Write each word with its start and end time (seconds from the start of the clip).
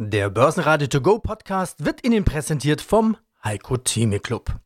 Der 0.00 0.30
Börsenradio 0.30 0.86
To 0.86 1.00
Go 1.00 1.18
Podcast 1.18 1.84
wird 1.84 2.06
Ihnen 2.06 2.24
präsentiert 2.24 2.80
vom 2.80 3.16
Heiko 3.42 3.78
Theme 3.78 4.20
Club. 4.20 4.60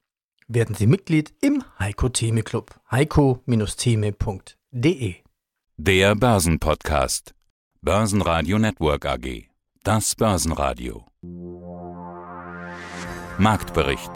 Werden 0.46 0.74
Sie 0.74 0.86
Mitglied 0.86 1.32
im 1.40 1.64
Heiko 1.78 2.10
Theme 2.10 2.42
Club. 2.42 2.78
heiko-theme.de 2.90 5.15
Der 5.79 6.15
Börsenpodcast. 6.17 7.34
Börsenradio 7.81 8.59
Network 8.59 9.07
AG. 9.07 9.48
Das 9.84 10.14
Börsenradio. 10.14 11.07
Marktbericht. 13.39 14.12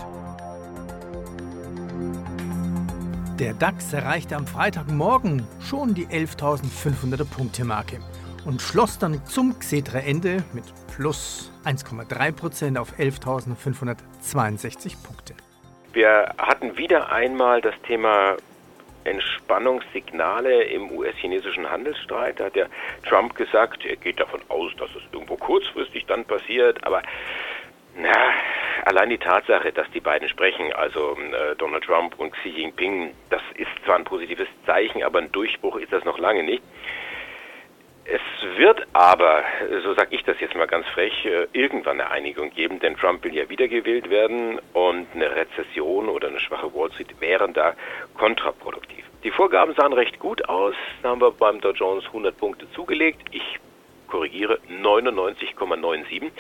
Der 3.39 3.55
DAX 3.55 3.91
erreichte 3.95 4.37
am 4.37 4.47
Freitagmorgen 4.47 5.47
schon 5.61 5.95
die 5.95 6.09
11.500er 6.09 7.25
Punkte 7.25 7.65
Marke 7.65 8.01
und 8.47 8.63
schloss 8.63 8.99
dann 8.99 9.25
zum 9.27 9.59
Xetra-Ende 9.59 10.45
mit 10.53 10.65
plus 10.95 11.53
1,3% 11.65 12.79
auf 12.79 12.93
11.562 12.99 15.05
Punkte. 15.05 15.35
Wir 15.93 16.33
hatten 16.39 16.79
wieder 16.79 17.11
einmal 17.11 17.61
das 17.61 17.75
Thema 17.83 18.37
Entspannungssignale 19.05 20.65
im 20.65 20.91
US-chinesischen 20.93 21.69
Handelsstreit. 21.69 22.41
Da 22.41 22.47
hat 22.47 22.57
der 22.57 22.69
Trump 23.09 23.35
gesagt, 23.35 23.85
er 23.85 23.97
geht 23.97 24.21
davon 24.21 24.41
aus, 24.49 24.73
dass 24.79 24.91
es 24.91 25.03
irgendwo 25.13 25.37
kurzfristig 25.37 26.07
dann 26.07 26.25
passiert, 26.25 26.85
aber 26.85 27.03
na, 27.99 28.11
allein 28.85 29.11
die 29.11 29.19
Tatsache, 29.19 29.73
dass 29.73 29.91
die 29.93 30.01
beiden 30.01 30.29
sprechen, 30.29 30.73
also 30.75 31.17
äh, 31.17 31.57
Donald 31.57 31.85
Trump 31.85 32.19
und 32.19 32.33
Xi 32.33 32.51
Jinping, 32.51 33.13
das 33.31 33.43
ist 33.55 33.71
zwar 33.85 33.97
ein 33.97 34.05
positives 34.05 34.49
Zeichen, 34.67 35.03
aber 35.03 35.21
ein 35.21 35.33
Durchbruch 35.33 35.77
ist 35.77 35.93
das 35.93 36.05
noch 36.05 36.19
lange 36.19 36.43
nicht. 36.43 36.63
Es 38.09 38.21
wird 38.57 38.87
aber, 38.93 39.43
so 39.83 39.95
sage 39.95 40.15
ich 40.15 40.23
das 40.23 40.39
jetzt 40.39 40.55
mal 40.55 40.67
ganz 40.67 40.87
frech, 40.89 41.25
äh, 41.25 41.49
irgendwann 41.53 42.01
eine 42.01 42.11
Einigung 42.11 42.51
geben, 42.51 42.79
denn 42.79 42.97
Trump 42.97 43.25
will 43.25 43.35
ja 43.35 43.49
wiedergewählt 43.49 44.11
werden 44.11 44.61
und 44.75 45.09
eine 45.15 45.35
Rezession 45.35 46.09
oder 46.09 46.29
eine 46.29 46.39
schwache 46.39 46.73
Wall 46.73 46.93
Street 46.93 47.21
wären 47.21 47.53
da 47.53 47.75
kontraproduktiv. 48.15 49.05
Die 49.25 49.33
Vorgaben 49.33 49.75
sahen 49.75 49.93
recht 49.93 50.21
gut 50.21 50.49
aus. 50.49 50.75
Da 51.03 51.09
haben 51.09 51.21
wir 51.21 51.33
beim 51.33 51.61
Dow 51.61 51.73
Jones 51.73 52.07
100 52.07 52.39
Punkte 52.39 52.71
zugelegt. 52.73 53.23
Ich 53.33 53.59
korrigiere 54.07 54.61
99,97. 54.71 56.31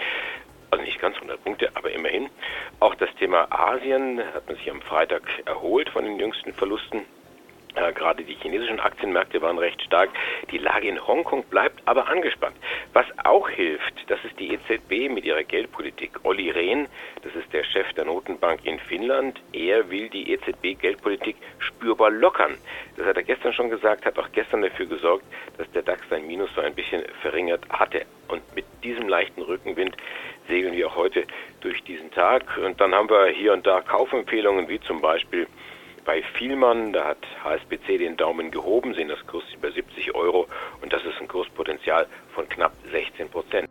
Also 0.70 0.84
nicht 0.84 1.00
ganz 1.00 1.16
100 1.16 1.42
Punkte, 1.42 1.70
aber 1.74 1.90
immerhin. 1.90 2.30
Auch 2.78 2.94
das 2.94 3.12
Thema 3.16 3.48
Asien 3.50 4.22
hat 4.34 4.46
man 4.46 4.56
sich 4.56 4.70
am 4.70 4.82
Freitag 4.82 5.22
erholt 5.46 5.90
von 5.90 6.04
den 6.04 6.20
jüngsten 6.20 6.52
Verlusten. 6.52 7.06
Äh, 7.76 7.92
gerade 7.92 8.24
die 8.24 8.34
chinesischen 8.34 8.80
Aktienmärkte 8.80 9.40
waren 9.42 9.58
recht 9.58 9.82
stark. 9.82 10.08
Die 10.50 10.58
Lage 10.58 10.88
in 10.88 11.06
Hongkong 11.06 11.44
bleibt 11.44 11.82
aber 11.84 12.08
angespannt. 12.08 12.56
Was 12.94 13.06
auch 13.24 13.48
hilft, 13.50 13.94
das 14.08 14.18
ist 14.24 14.38
die 14.40 14.54
EZB 14.54 15.12
mit 15.12 15.26
ihrer 15.26 15.44
Geldpolitik. 15.44 16.12
Olli 16.24 16.50
Rehn, 16.50 16.88
das 17.22 17.34
ist 17.34 17.52
der 17.52 17.64
Chef 17.64 17.92
der 17.92 18.06
Notenbank 18.06 18.64
in 18.64 18.78
Finnland, 18.78 19.40
er 19.52 19.90
will 19.90 20.08
die 20.08 20.32
EZB-Geldpolitik 20.32 21.36
spürbar 21.58 22.10
lockern. 22.10 22.56
Das 22.96 23.06
hat 23.06 23.16
er 23.16 23.22
gestern 23.22 23.52
schon 23.52 23.68
gesagt, 23.68 24.06
hat 24.06 24.18
auch 24.18 24.32
gestern 24.32 24.62
dafür 24.62 24.86
gesorgt, 24.86 25.24
dass 25.58 25.70
der 25.72 25.82
DAX 25.82 26.00
sein 26.08 26.26
Minus 26.26 26.48
so 26.54 26.62
ein 26.62 26.74
bisschen 26.74 27.02
verringert 27.20 27.60
hatte. 27.68 28.06
Und 28.28 28.42
mit 28.54 28.64
diesem 28.82 29.08
leichten 29.08 29.42
Rückenwind 29.42 29.96
segeln 30.48 30.74
wir 30.74 30.88
auch 30.88 30.96
heute 30.96 31.24
durch 31.60 31.82
diesen 31.84 32.10
Tag. 32.10 32.56
Und 32.56 32.80
dann 32.80 32.94
haben 32.94 33.10
wir 33.10 33.26
hier 33.26 33.52
und 33.52 33.66
da 33.66 33.80
Kaufempfehlungen, 33.80 34.68
wie 34.68 34.80
zum 34.80 35.00
Beispiel 35.00 35.46
bei 36.06 36.22
Vielmann, 36.38 36.92
da 36.92 37.04
hat 37.04 37.18
HSBC 37.44 37.98
den 37.98 38.16
Daumen 38.16 38.50
gehoben, 38.50 38.94
sehen 38.94 39.08
das 39.08 39.26
Kurs 39.26 39.44
über 39.52 39.70
70 39.70 40.14
Euro 40.14 40.46
und 40.80 40.92
das 40.92 41.02
ist 41.02 41.20
ein 41.20 41.28
Kurspotenzial 41.28 42.06
von 42.34 42.48
knapp 42.48 42.72
16 42.92 43.28
Prozent. 43.28 43.68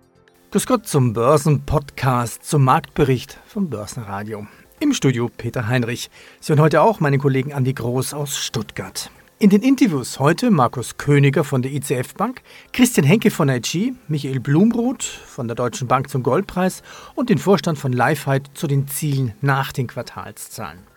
Grüß 0.52 0.67
Gott 0.67 0.86
zum 0.88 1.13
Börsenpodcast, 1.13 2.44
zum 2.44 2.63
Marktbericht 2.63 3.39
vom 3.47 3.69
Börsenradio. 3.69 4.45
Im 4.80 4.94
Studio 4.94 5.30
Peter 5.36 5.67
Heinrich. 5.67 6.09
Sie 6.41 6.52
hören 6.52 6.61
heute 6.61 6.81
auch 6.81 7.00
meine 7.00 7.17
Kollegen 7.17 7.53
Andi 7.53 7.73
Groß 7.73 8.13
aus 8.13 8.38
Stuttgart. 8.38 9.09
In 9.40 9.50
den 9.50 9.62
Interviews 9.62 10.19
heute 10.19 10.51
Markus 10.51 10.97
Königer 10.97 11.44
von 11.44 11.62
der 11.62 11.72
ICF 11.72 12.13
Bank, 12.16 12.41
Christian 12.72 13.06
Henke 13.06 13.31
von 13.31 13.50
IG, 13.50 13.94
Michael 14.07 14.40
Blumroth 14.40 15.03
von 15.03 15.47
der 15.47 15.56
Deutschen 15.56 15.88
Bank 15.88 16.09
zum 16.09 16.24
Goldpreis 16.24 16.84
und 17.16 17.29
den 17.29 17.38
Vorstand 17.38 17.78
von 17.78 17.91
Lifeheit 17.91 18.50
zu 18.53 18.68
den 18.68 18.88
Zielen 18.88 19.34
nach 19.41 19.72
den 19.72 19.88
Quartalszahlen. 19.88 20.94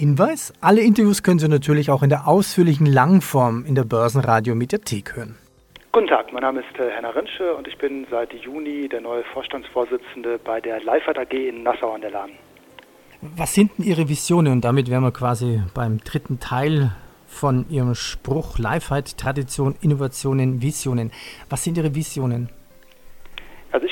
Hinweis, 0.00 0.54
alle 0.62 0.80
Interviews 0.80 1.22
können 1.22 1.38
Sie 1.38 1.46
natürlich 1.46 1.90
auch 1.90 2.02
in 2.02 2.08
der 2.08 2.26
ausführlichen 2.26 2.86
Langform 2.86 3.66
in 3.66 3.74
der 3.74 3.84
Börsenradio 3.84 4.54
Mediathek 4.54 5.14
hören. 5.14 5.36
Guten 5.92 6.06
Tag, 6.06 6.32
mein 6.32 6.40
Name 6.40 6.60
ist 6.60 6.80
äh, 6.80 6.90
Henner 6.90 7.14
Rinsche 7.14 7.54
und 7.54 7.68
ich 7.68 7.76
bin 7.76 8.06
seit 8.10 8.32
Juni 8.32 8.88
der 8.88 9.02
neue 9.02 9.22
Vorstandsvorsitzende 9.24 10.40
bei 10.42 10.58
der 10.62 10.82
Leifert 10.82 11.18
AG 11.18 11.34
in 11.34 11.64
Nassau 11.64 11.92
an 11.92 12.00
der 12.00 12.12
Lahn. 12.12 12.30
Was 13.36 13.52
sind 13.52 13.72
denn 13.76 13.84
Ihre 13.84 14.08
Visionen? 14.08 14.54
Und 14.54 14.64
damit 14.64 14.88
wären 14.88 15.02
wir 15.02 15.12
quasi 15.12 15.60
beim 15.74 15.98
dritten 15.98 16.40
Teil 16.40 16.92
von 17.26 17.66
Ihrem 17.68 17.94
Spruch 17.94 18.58
Leifheit, 18.58 19.18
Tradition, 19.18 19.76
Innovationen, 19.82 20.62
Visionen. 20.62 21.10
Was 21.50 21.62
sind 21.62 21.76
Ihre 21.76 21.94
Visionen? 21.94 22.48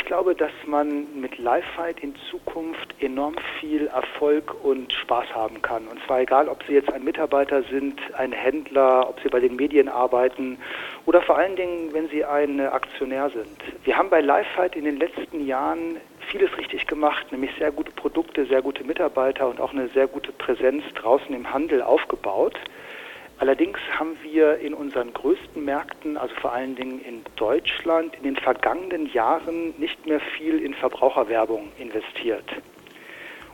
Ich 0.08 0.10
glaube, 0.10 0.34
dass 0.34 0.52
man 0.66 1.20
mit 1.20 1.36
Livefight 1.36 2.00
in 2.00 2.14
Zukunft 2.30 2.94
enorm 2.98 3.36
viel 3.60 3.88
Erfolg 3.88 4.54
und 4.64 4.90
Spaß 4.90 5.26
haben 5.34 5.60
kann. 5.60 5.86
Und 5.86 6.02
zwar 6.06 6.20
egal, 6.20 6.48
ob 6.48 6.62
Sie 6.66 6.72
jetzt 6.72 6.90
ein 6.90 7.04
Mitarbeiter 7.04 7.62
sind, 7.64 8.00
ein 8.14 8.32
Händler, 8.32 9.06
ob 9.06 9.20
Sie 9.20 9.28
bei 9.28 9.38
den 9.38 9.56
Medien 9.56 9.86
arbeiten 9.86 10.56
oder 11.04 11.20
vor 11.20 11.36
allen 11.36 11.56
Dingen, 11.56 11.92
wenn 11.92 12.08
Sie 12.08 12.24
ein 12.24 12.58
Aktionär 12.58 13.28
sind. 13.28 13.58
Wir 13.84 13.98
haben 13.98 14.08
bei 14.08 14.22
Livefight 14.22 14.76
in 14.76 14.86
den 14.86 14.96
letzten 14.96 15.46
Jahren 15.46 15.98
vieles 16.30 16.56
richtig 16.56 16.86
gemacht, 16.86 17.30
nämlich 17.30 17.50
sehr 17.58 17.70
gute 17.70 17.92
Produkte, 17.92 18.46
sehr 18.46 18.62
gute 18.62 18.84
Mitarbeiter 18.84 19.46
und 19.46 19.60
auch 19.60 19.74
eine 19.74 19.88
sehr 19.88 20.06
gute 20.06 20.32
Präsenz 20.32 20.84
draußen 20.94 21.34
im 21.34 21.52
Handel 21.52 21.82
aufgebaut. 21.82 22.58
Allerdings 23.40 23.78
haben 23.96 24.16
wir 24.22 24.58
in 24.58 24.74
unseren 24.74 25.12
größten 25.12 25.64
Märkten, 25.64 26.16
also 26.16 26.34
vor 26.36 26.52
allen 26.52 26.74
Dingen 26.74 27.00
in 27.00 27.22
Deutschland, 27.36 28.16
in 28.16 28.24
den 28.24 28.36
vergangenen 28.36 29.06
Jahren 29.12 29.74
nicht 29.78 30.06
mehr 30.06 30.18
viel 30.18 30.60
in 30.60 30.74
Verbraucherwerbung 30.74 31.68
investiert. 31.78 32.44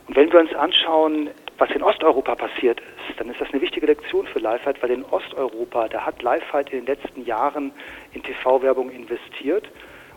Und 0.07 0.15
wenn 0.15 0.31
wir 0.31 0.39
uns 0.39 0.53
anschauen, 0.55 1.29
was 1.59 1.69
in 1.69 1.83
Osteuropa 1.83 2.35
passiert 2.35 2.79
ist, 2.79 3.19
dann 3.19 3.29
ist 3.29 3.39
das 3.39 3.51
eine 3.51 3.61
wichtige 3.61 3.85
Lektion 3.85 4.25
für 4.25 4.39
Lifeheit, 4.39 4.81
weil 4.81 4.91
in 4.91 5.05
Osteuropa, 5.05 5.87
da 5.87 6.05
hat 6.05 6.21
Lifeheit 6.21 6.71
in 6.73 6.79
den 6.79 6.87
letzten 6.87 7.23
Jahren 7.23 7.71
in 8.13 8.23
TV-Werbung 8.23 8.89
investiert 8.89 9.69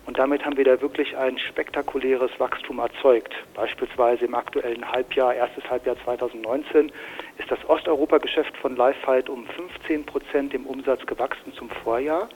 und 0.08 0.18
damit 0.18 0.42
haben 0.42 0.56
wir 0.56 0.64
da 0.64 0.80
wirklich 0.80 1.14
ein 1.18 1.38
spektakuläres 1.38 2.30
Wachstum 2.38 2.78
erzeugt. 2.78 3.34
Beispielsweise 3.52 4.24
im 4.24 4.34
aktuellen 4.34 4.90
Halbjahr, 4.90 5.34
erstes 5.34 5.68
Halbjahr 5.68 5.96
2019, 6.02 6.90
ist 7.36 7.50
das 7.50 7.58
Osteuropa-Geschäft 7.68 8.56
von 8.56 8.74
Lifefight 8.74 9.28
um 9.28 9.46
15 9.46 10.06
Prozent 10.06 10.54
im 10.54 10.64
Umsatz 10.64 11.04
gewachsen 11.04 11.52
zum 11.52 11.68
Vorjahr. 11.68 12.30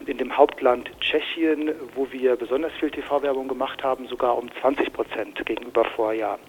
Und 0.00 0.08
in 0.08 0.18
dem 0.18 0.36
Hauptland 0.36 0.90
Tschechien, 0.98 1.70
wo 1.94 2.10
wir 2.10 2.34
besonders 2.34 2.72
viel 2.72 2.90
TV-Werbung 2.90 3.46
gemacht 3.46 3.84
haben, 3.84 4.08
sogar 4.08 4.36
um 4.36 4.50
20 4.60 4.92
Prozent 4.92 5.46
gegenüber 5.46 5.84
Vorjahr. 5.84 6.40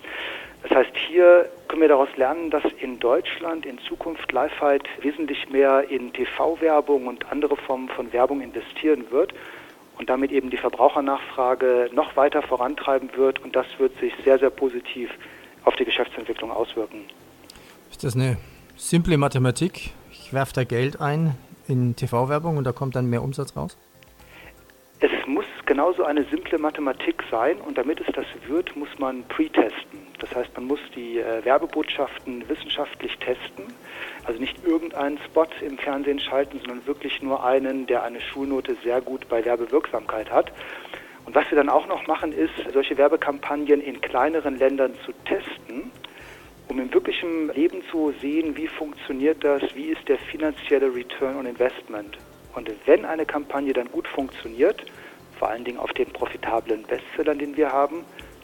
Das 0.64 0.72
heißt, 0.72 0.98
hier 1.08 1.52
können 1.68 1.82
wir 1.84 1.90
daraus 1.90 2.10
lernen, 2.18 2.50
dass 2.50 2.64
in 2.82 3.00
Deutschland 3.00 3.68
in 3.68 3.78
Zukunft 3.78 4.32
Lifefight 4.32 4.90
wesentlich 5.04 5.48
mehr 5.52 5.88
in 5.88 6.12
TV-Werbung 6.14 7.06
und 7.06 7.32
andere 7.32 7.56
Formen 7.56 7.90
von 7.90 8.12
Werbung 8.12 8.42
investieren 8.42 9.06
wird 9.12 9.36
und 9.98 10.10
damit 10.10 10.32
eben 10.32 10.50
die 10.50 10.58
Verbrauchernachfrage 10.58 11.90
noch 11.94 12.16
weiter 12.16 12.42
vorantreiben 12.42 13.10
wird 13.16 13.40
und 13.44 13.56
das 13.56 13.66
wird 13.78 13.98
sich 14.00 14.14
sehr, 14.24 14.40
sehr 14.40 14.50
positiv 14.50 15.10
auf 15.64 15.76
die 15.76 15.86
Geschäftsentwicklung 15.86 16.52
auswirken. 16.52 17.02
Ist 17.92 18.04
das 18.04 18.16
eine 18.16 18.38
simple 18.76 19.18
Mathematik? 19.18 19.92
Ich 20.12 20.34
werfe 20.34 20.54
da 20.54 20.64
Geld 20.64 21.02
ein 21.02 21.36
in 21.68 21.96
TV-Werbung 21.96 22.58
und 22.58 22.64
da 22.64 22.72
kommt 22.72 22.96
dann 22.96 23.08
mehr 23.08 23.22
Umsatz 23.22 23.56
raus? 23.56 23.78
Genauso 25.68 26.06
eine 26.06 26.24
simple 26.24 26.58
Mathematik 26.58 27.22
sein 27.30 27.60
und 27.60 27.78
damit 27.78 28.00
es 28.00 28.08
das 28.16 28.26
wird, 28.48 28.74
muss 28.78 28.88
man 29.00 29.26
pre-testen. 29.26 30.00
Das 30.18 30.34
heißt, 30.34 30.56
man 30.56 30.66
muss 30.66 30.80
die 30.96 31.20
äh, 31.20 31.44
Werbebotschaften 31.44 32.48
wissenschaftlich 32.48 33.18
testen. 33.18 33.66
Also 34.24 34.40
nicht 34.40 34.64
irgendeinen 34.66 35.18
Spot 35.26 35.46
im 35.60 35.78
Fernsehen 35.78 36.22
schalten, 36.22 36.60
sondern 36.60 36.88
wirklich 36.88 37.22
nur 37.22 37.44
einen, 37.44 37.86
der 37.86 38.04
eine 38.04 38.22
Schulnote 38.22 38.78
sehr 38.82 39.02
gut 39.02 39.28
bei 39.28 39.44
Werbewirksamkeit 39.44 40.32
hat. 40.32 40.54
Und 41.26 41.36
was 41.36 41.52
wir 41.52 41.58
dann 41.58 41.68
auch 41.68 41.86
noch 41.88 42.08
machen, 42.08 42.32
ist, 42.32 42.54
solche 42.72 42.98
Werbekampagnen 42.98 43.82
in 43.82 44.00
kleineren 44.00 44.58
Ländern 44.58 44.94
zu 45.06 45.12
testen, 45.26 45.92
um 46.70 46.80
im 46.80 46.94
wirklichen 46.94 47.54
Leben 47.54 47.84
zu 47.92 48.14
sehen, 48.22 48.56
wie 48.56 48.68
funktioniert 48.68 49.44
das, 49.44 49.62
wie 49.76 49.88
ist 49.88 50.08
der 50.08 50.18
finanzielle 50.18 50.96
Return 50.96 51.36
on 51.36 51.46
Investment. 51.46 52.18
Und 52.56 52.72
wenn 52.86 53.04
eine 53.04 53.26
Kampagne 53.26 53.74
dann 53.74 53.92
gut 53.92 54.08
funktioniert, 54.08 54.86
vor 55.38 55.50
allen 55.50 55.64
Dingen 55.64 55.80
auf 55.80 55.94
den 55.94 56.12
profitablen 56.12 56.84
Bestsellern, 56.84 57.40
den 57.40 57.56
wir 57.56 57.72
haben, 57.72 58.04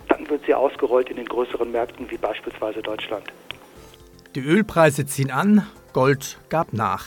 dann 0.10 0.30
wird 0.30 0.46
sie 0.46 0.54
ausgerollt 0.54 1.10
in 1.10 1.18
den 1.18 1.26
größeren 1.26 1.72
Märkten 1.72 2.10
wie 2.10 2.18
beispielsweise 2.18 2.82
Deutschland. 2.82 3.26
Die 4.36 4.42
Ölpreise 4.42 5.06
ziehen 5.06 5.32
an, 5.32 5.66
Gold 5.94 6.40
gab 6.50 6.74
nach. 6.74 7.06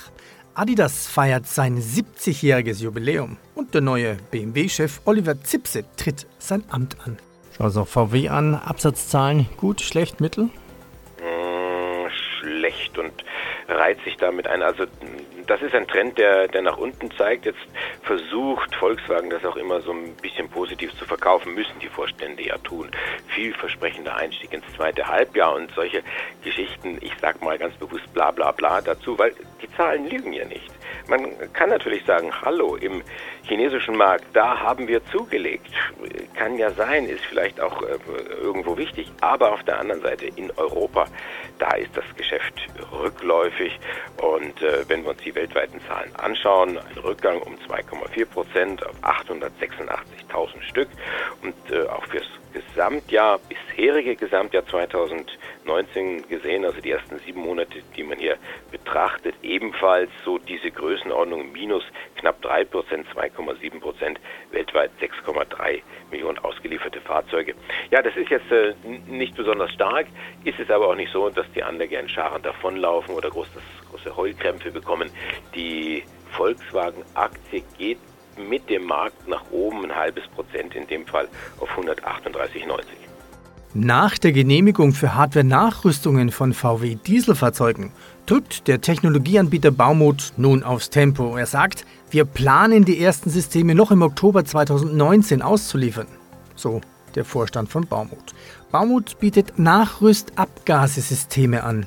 Adidas 0.55 1.07
feiert 1.07 1.47
sein 1.47 1.79
70-jähriges 1.79 2.83
Jubiläum 2.83 3.37
und 3.55 3.75
der 3.75 3.83
neue 3.83 4.17
BMW-Chef 4.31 5.01
Oliver 5.05 5.43
Zipse 5.43 5.85
tritt 5.97 6.27
sein 6.39 6.65
Amt 6.71 6.97
an. 7.05 7.19
Schau 7.57 7.69
so 7.69 7.85
VW 7.85 8.29
an, 8.29 8.55
Absatzzahlen 8.55 9.47
gut, 9.57 9.81
schlecht, 9.81 10.21
mittel? 10.21 10.51
Schlecht 12.77 12.99
und 12.99 13.13
reiht 13.69 14.03
sich 14.05 14.17
damit 14.17 14.47
ein. 14.47 14.63
Also 14.63 14.85
das 15.47 15.63
ist 15.63 15.75
ein 15.75 15.87
Trend, 15.87 16.19
der, 16.19 16.49
der 16.49 16.63
nach 16.63 16.77
unten 16.77 17.11
zeigt. 17.13 17.47
Jetzt 17.47 17.59
versucht 18.03 18.75
Volkswagen 18.75 19.31
das 19.31 19.45
auch 19.45 19.57
immer 19.57 19.81
so 19.81 19.93
ein 19.93 20.15
bisschen 20.17 20.49
positiv 20.49 20.95
zu 20.99 21.05
verkaufen, 21.05 21.55
müssen 21.55 21.79
die 21.81 21.89
Vorstände 21.89 22.43
ja 22.45 22.57
tun. 22.59 22.91
Vielversprechender 23.29 24.17
Einstieg 24.17 24.53
ins 24.53 24.65
zweite 24.77 25.07
Halbjahr 25.07 25.55
und 25.55 25.71
solche 25.73 26.03
Geschichten, 26.43 26.99
ich 27.01 27.13
sag 27.21 27.43
mal 27.43 27.59
ganz 27.59 27.75
bewusst 27.77 28.13
bla 28.13 28.31
bla 28.31 28.53
bla 28.53 28.81
dazu, 28.81 29.19
weil 29.19 29.33
die 29.63 29.71
Zahlen 29.77 30.09
lügen 30.09 30.33
ja 30.33 30.45
nicht. 30.47 30.71
Man 31.09 31.53
kann 31.53 31.69
natürlich 31.69 32.05
sagen, 32.05 32.33
hallo, 32.43 32.77
im 32.77 33.03
chinesischen 33.43 33.97
Markt, 33.97 34.25
da 34.33 34.59
haben 34.59 34.89
wir 34.89 35.05
zugelegt. 35.07 35.71
Kann 36.37 36.59
ja 36.59 36.71
sein, 36.71 37.09
ist 37.09 37.25
vielleicht 37.25 37.61
auch 37.61 37.83
äh, 37.83 37.97
irgendwo 38.41 38.77
wichtig, 38.77 39.11
aber 39.21 39.53
auf 39.53 39.63
der 39.65 39.81
anderen 39.81 40.03
Seite 40.03 40.27
in 40.27 40.51
Europa, 40.57 41.07
da 41.59 41.71
ist 41.77 41.97
das 41.97 42.05
Geschäft 42.17 42.55
rückläufig 42.93 43.79
und 44.19 44.61
äh, 44.63 44.89
wenn 44.89 45.03
wir 45.03 45.11
uns 45.11 45.23
die 45.23 45.35
weltweiten 45.35 45.81
Zahlen 45.89 46.15
anschauen, 46.17 46.79
ein 46.79 46.99
Rückgang 46.99 47.41
um 47.41 47.55
2,4 47.55 48.27
Prozent 48.27 48.87
auf 48.87 48.97
886.000 49.03 50.63
Stück 50.63 50.89
und 51.43 51.55
äh, 51.71 51.87
auch 51.89 52.05
fürs 52.07 52.27
Gesamtjahr, 52.53 53.39
bisherige 53.49 54.17
Gesamtjahr 54.17 54.65
2019 55.67 56.29
gesehen, 56.29 56.65
also 56.65 56.81
die 56.81 56.91
ersten 56.91 57.19
sieben 57.19 57.41
Monate, 57.41 57.83
die 57.97 58.03
man 58.03 58.19
hier 58.19 58.37
betrachtet, 58.71 59.35
ebenfalls 59.43 60.11
so 60.25 60.39
diese 60.39 60.71
Größenordnung 60.71 61.53
minus 61.53 61.85
knapp 62.17 62.41
3 62.43 62.65
Prozent, 62.65 63.07
2,7 63.15 63.81
Prozent, 63.81 64.21
weltweit 64.53 64.91
6,3 65.01 65.83
Millionen 66.11 66.39
ausgelieferte 66.39 67.01
Fahrzeuge. 67.01 67.55
Ja, 67.91 68.01
das 68.01 68.17
ist 68.17 68.31
jetzt 68.31 68.51
äh, 68.51 68.75
nicht 69.09 69.37
besonders 69.37 69.73
stark, 69.73 70.07
ist 70.45 70.59
es 70.59 70.71
aber 70.71 70.89
auch 70.89 70.97
nicht 70.97 71.13
so, 71.13 71.29
dass 71.31 71.47
die 71.53 71.63
Anleger 71.63 72.01
in 72.01 72.09
Scharen 72.09 72.43
davonlaufen 72.43 73.15
oder 73.15 73.31
groß, 73.31 73.49
große 73.91 74.17
Heulkrämpfe 74.17 74.71
bekommen. 74.71 75.11
Die 75.55 76.05
Volkswagen-Aktie 76.33 77.63
geht 77.77 77.99
mit 78.37 78.69
dem 78.69 78.85
Markt 78.85 79.27
nach 79.27 79.51
oben 79.51 79.85
ein 79.85 79.97
halbes 79.97 80.27
Prozent, 80.29 80.75
in 80.75 80.87
dem 80.87 81.07
Fall 81.07 81.29
auf 81.59 81.71
138,90. 81.77 83.06
Nach 83.79 84.17
der 84.17 84.33
Genehmigung 84.33 84.95
für 84.95 85.15
Hardware-Nachrüstungen 85.15 86.31
von 86.31 86.55
VW-Dieselfahrzeugen 86.55 87.91
drückt 88.25 88.69
der 88.69 88.81
Technologieanbieter 88.81 89.71
Baumut 89.71 90.33
nun 90.39 90.63
aufs 90.63 90.89
Tempo. 90.89 91.37
Er 91.37 91.45
sagt, 91.45 91.85
wir 92.11 92.25
planen 92.25 92.87
die 92.87 92.99
ersten 92.99 93.29
Systeme 93.29 93.75
noch 93.75 93.91
im 93.91 94.01
Oktober 94.01 94.47
2019 94.47 95.43
auszuliefern. 95.43 96.07
So 96.55 96.81
der 97.17 97.27
Vorstand 97.27 97.69
von 97.69 97.87
Baumut. 97.87 98.33
Baumut 98.73 99.21
bietet 99.21 99.59
Nachrüstabgasesysteme 99.59 101.63
an. 101.63 101.85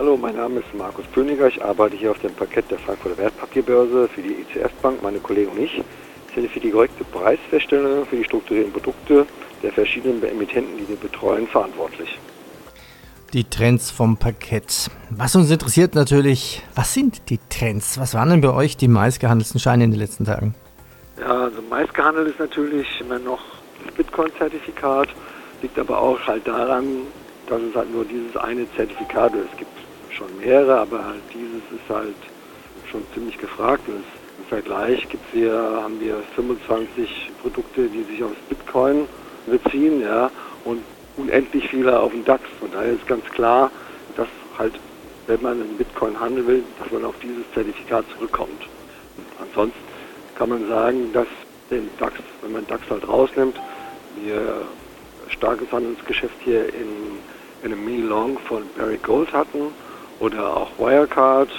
Hallo, 0.00 0.16
mein 0.16 0.34
Name 0.34 0.58
ist 0.58 0.74
Markus 0.76 1.04
Pöniger. 1.14 1.46
Ich 1.46 1.64
arbeite 1.64 1.96
hier 1.96 2.10
auf 2.10 2.18
dem 2.18 2.34
Parkett 2.34 2.68
der 2.68 2.80
Frankfurter 2.80 3.18
Wertpapierbörse 3.18 4.08
für 4.12 4.22
die 4.22 4.40
ICF 4.40 4.72
Bank, 4.82 5.00
meine 5.04 5.20
Kollegen 5.20 5.52
und 5.52 5.60
ich. 5.60 5.84
Sind 6.34 6.50
für 6.50 6.60
die 6.60 6.70
korrekte 6.70 7.04
Preisfeststellung 7.04 8.06
für 8.06 8.16
die 8.16 8.24
strukturierten 8.24 8.72
Produkte 8.72 9.26
der 9.62 9.72
verschiedenen 9.72 10.22
Emittenten, 10.22 10.76
die 10.78 10.88
wir 10.88 10.96
betreuen, 10.96 11.46
verantwortlich. 11.46 12.18
Die 13.32 13.44
Trends 13.44 13.90
vom 13.90 14.16
Parkett. 14.16 14.90
Was 15.10 15.34
uns 15.36 15.50
interessiert 15.50 15.94
natürlich, 15.94 16.62
was 16.74 16.92
sind 16.92 17.30
die 17.30 17.38
Trends? 17.48 17.98
Was 17.98 18.14
waren 18.14 18.28
denn 18.28 18.40
bei 18.40 18.52
euch 18.52 18.76
die 18.76 18.88
meistgehandelten 18.88 19.58
Scheine 19.58 19.84
in 19.84 19.90
den 19.90 20.00
letzten 20.00 20.24
Tagen? 20.24 20.54
Ja, 21.18 21.44
also 21.44 21.62
meistgehandelt 21.62 22.28
ist 22.28 22.38
natürlich 22.38 22.86
immer 23.00 23.18
noch 23.18 23.40
das 23.84 23.94
Bitcoin-Zertifikat, 23.94 25.08
liegt 25.62 25.78
aber 25.78 25.98
auch 25.98 26.20
halt 26.26 26.46
daran, 26.46 26.84
dass 27.46 27.60
es 27.62 27.74
halt 27.74 27.92
nur 27.92 28.04
dieses 28.04 28.36
eine 28.36 28.66
Zertifikat 28.74 29.34
ist. 29.34 29.46
Es 29.52 29.58
gibt 29.58 29.70
schon 30.10 30.26
mehrere, 30.38 30.80
aber 30.80 31.04
halt 31.04 31.22
dieses 31.32 31.62
ist 31.72 31.88
halt 31.88 32.14
schon 32.90 33.02
ziemlich 33.14 33.38
gefragt. 33.38 33.88
Und 33.88 34.04
Im 34.38 34.44
Vergleich 34.48 35.08
gibt's 35.08 35.26
hier, 35.32 35.52
haben 35.54 36.00
wir 36.00 36.22
25 36.34 37.32
Produkte, 37.42 37.88
die 37.88 38.02
sich 38.04 38.22
aus 38.22 38.36
Bitcoin 38.48 39.06
beziehen, 39.46 40.00
ja, 40.00 40.30
und 40.64 40.82
unendlich 41.16 41.68
viele 41.68 41.98
auf 41.98 42.12
dem 42.12 42.24
DAX. 42.24 42.42
Und 42.60 42.74
daher 42.74 42.92
ist 42.92 43.06
ganz 43.06 43.24
klar, 43.26 43.70
dass 44.16 44.28
halt, 44.58 44.74
wenn 45.26 45.42
man 45.42 45.60
in 45.60 45.76
Bitcoin 45.76 46.18
handeln 46.18 46.46
will, 46.46 46.64
dass 46.78 46.90
man 46.90 47.04
auf 47.04 47.14
dieses 47.22 47.44
Zertifikat 47.54 48.04
zurückkommt. 48.16 48.62
Und 49.16 49.26
ansonsten 49.48 49.78
kann 50.36 50.48
man 50.48 50.68
sagen, 50.68 51.12
dass 51.12 51.28
den 51.70 51.88
DAX, 51.98 52.14
wenn 52.42 52.52
man 52.52 52.66
DAX 52.66 52.82
halt 52.90 53.06
rausnimmt, 53.06 53.56
wir 54.22 54.62
starkes 55.28 55.70
Handelsgeschäft 55.72 56.34
hier 56.44 56.66
in, 56.68 57.18
in 57.62 57.72
einem 57.72 57.84
Mini-Long 57.84 58.38
von 58.40 58.64
Barry 58.76 58.98
Gold 59.02 59.32
hatten 59.32 59.72
oder 60.20 60.56
auch 60.56 60.70
Wirecard. 60.78 61.50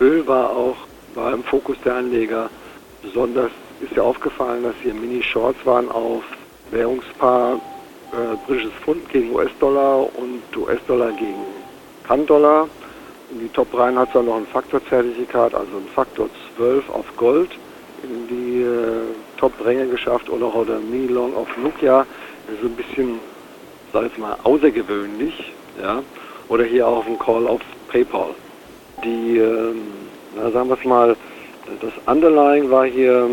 Öl 0.00 0.26
war 0.26 0.50
auch 0.50 0.76
war 1.18 1.32
im 1.32 1.42
Fokus 1.42 1.76
der 1.84 1.96
Anleger. 1.96 2.48
Besonders 3.02 3.50
ist 3.80 3.94
ja 3.96 4.02
aufgefallen, 4.02 4.62
dass 4.62 4.74
hier 4.82 4.94
Mini-Shorts 4.94 5.58
waren 5.64 5.90
auf 5.90 6.22
Währungspaar 6.70 7.60
äh, 8.12 8.36
britisches 8.46 8.72
Pfund 8.84 9.08
gegen 9.10 9.34
US-Dollar 9.34 10.08
und 10.16 10.42
US-Dollar 10.56 11.12
gegen 11.12 11.44
Kann-Dollar. 12.04 12.68
In 13.30 13.40
die 13.40 13.48
Top 13.48 13.70
3 13.72 13.94
hat 13.94 14.08
es 14.08 14.14
dann 14.14 14.26
noch 14.26 14.36
ein 14.36 14.46
Faktorzertifikat, 14.46 15.54
also 15.54 15.76
ein 15.76 15.88
Faktor 15.94 16.28
12 16.56 16.88
auf 16.88 17.04
Gold 17.16 17.50
in 18.02 18.28
die 18.28 18.62
äh, 18.62 19.38
Top-Ränge 19.38 19.88
geschafft 19.88 20.30
oder 20.30 20.46
auch 20.46 20.64
der 20.64 20.78
Mini-Long 20.78 21.36
auf 21.36 21.48
Nokia. 21.56 22.06
Ist 22.52 22.64
ein 22.64 22.76
bisschen, 22.76 23.18
sag 23.92 24.06
ich 24.06 24.18
mal, 24.18 24.36
außergewöhnlich. 24.44 25.52
Ja? 25.82 26.02
Oder 26.48 26.64
hier 26.64 26.86
auch 26.86 27.04
ein 27.06 27.18
Call 27.18 27.46
auf 27.46 27.60
PayPal. 27.88 28.30
Die, 29.04 29.38
ähm, 29.38 30.07
na, 30.40 30.50
sagen 30.50 30.68
wir 30.68 30.78
es 30.78 30.84
mal, 30.84 31.16
das 31.80 31.92
Underlying 32.06 32.70
war 32.70 32.86
hier, 32.86 33.28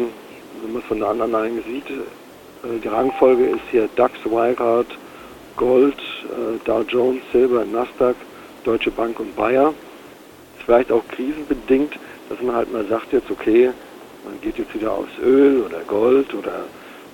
wenn 0.62 0.74
man 0.74 0.82
es 0.82 0.88
von 0.88 1.00
der 1.00 1.10
Underlying 1.10 1.64
sieht, 1.68 1.90
äh, 1.90 2.80
die 2.84 2.88
Rangfolge 2.88 3.46
ist 3.46 3.62
hier 3.72 3.88
DAX, 3.96 4.14
Wirecard, 4.26 4.88
Gold, 5.56 5.98
äh, 5.98 6.58
Dow 6.66 6.82
Jones, 6.88 7.22
Silber, 7.32 7.64
Nasdaq, 7.66 8.16
Deutsche 8.64 8.92
Bank 8.92 9.20
und 9.20 9.36
Bayer. 9.36 9.70
Ist 10.58 10.66
vielleicht 10.66 10.92
auch 10.92 11.04
krisenbedingt, 11.10 11.94
dass 12.30 12.42
man 12.42 12.56
halt 12.56 12.74
mal 12.74 12.86
sagt 12.88 13.14
jetzt, 13.14 13.30
okay, 13.30 13.72
man 14.24 14.42
geht 14.42 14.58
jetzt 14.58 14.74
wieder 14.74 14.92
aufs 14.92 15.18
Öl 15.24 15.62
oder 15.62 15.80
Gold 15.88 16.34
oder 16.34 16.66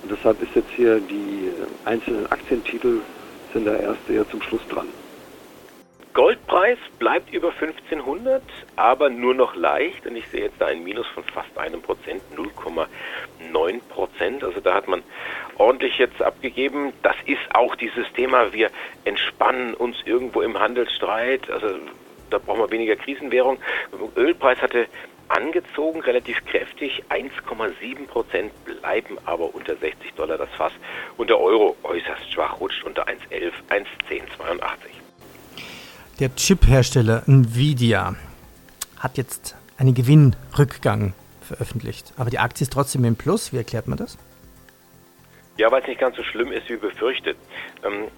und 0.02 0.10
deshalb 0.10 0.42
ist 0.42 0.54
jetzt 0.54 0.70
hier 0.74 0.98
die 0.98 1.48
äh, 1.48 1.88
einzelnen 1.88 2.26
Aktientitel 2.32 3.00
sind 3.52 3.66
da 3.66 3.76
erst 3.76 4.00
eher 4.08 4.28
zum 4.30 4.42
Schluss 4.42 4.62
dran. 4.68 4.88
Goldpreis 6.14 6.76
bleibt 6.98 7.32
über 7.32 7.48
1500, 7.48 8.42
aber 8.76 9.08
nur 9.08 9.34
noch 9.34 9.56
leicht. 9.56 10.06
Und 10.06 10.16
ich 10.16 10.28
sehe 10.28 10.42
jetzt 10.42 10.60
da 10.60 10.66
ein 10.66 10.84
Minus 10.84 11.06
von 11.06 11.24
fast 11.24 11.56
einem 11.56 11.80
Prozent, 11.80 12.22
0,9 12.36 13.80
Prozent. 13.88 14.44
Also 14.44 14.60
da 14.60 14.74
hat 14.74 14.88
man 14.88 15.02
ordentlich 15.56 15.96
jetzt 15.96 16.20
abgegeben. 16.20 16.92
Das 17.02 17.16
ist 17.24 17.40
auch 17.54 17.74
dieses 17.76 18.12
Thema, 18.12 18.52
wir 18.52 18.70
entspannen 19.04 19.72
uns 19.72 19.96
irgendwo 20.04 20.42
im 20.42 20.58
Handelsstreit. 20.58 21.50
Also 21.50 21.78
da 22.28 22.38
brauchen 22.38 22.60
wir 22.60 22.70
weniger 22.70 22.96
Krisenwährung. 22.96 23.58
Ölpreis 24.14 24.60
hatte 24.60 24.88
angezogen, 25.28 26.02
relativ 26.02 26.44
kräftig. 26.44 27.04
1,7 27.08 28.06
Prozent 28.06 28.52
bleiben 28.66 29.16
aber 29.24 29.54
unter 29.54 29.76
60 29.76 30.12
Dollar 30.12 30.36
das 30.36 30.50
Fass. 30.50 30.72
Und 31.16 31.30
der 31.30 31.40
Euro 31.40 31.74
äußerst 31.84 32.30
schwach, 32.30 32.60
rutscht 32.60 32.84
unter 32.84 33.08
1,11, 33.08 33.52
1,1082. 33.70 35.01
Der 36.20 36.34
Chip-Hersteller 36.36 37.22
Nvidia 37.26 38.14
hat 38.98 39.16
jetzt 39.16 39.56
einen 39.78 39.94
Gewinnrückgang 39.94 41.14
veröffentlicht. 41.40 42.12
Aber 42.16 42.30
die 42.30 42.38
Aktie 42.38 42.64
ist 42.64 42.72
trotzdem 42.72 43.04
im 43.04 43.16
Plus. 43.16 43.52
Wie 43.52 43.56
erklärt 43.56 43.88
man 43.88 43.98
das? 43.98 44.18
Ja, 45.56 45.70
weil 45.70 45.82
es 45.82 45.88
nicht 45.88 46.00
ganz 46.00 46.16
so 46.16 46.22
schlimm 46.22 46.52
ist 46.52 46.68
wie 46.68 46.76
befürchtet. 46.76 47.36
Ähm, 47.82 48.08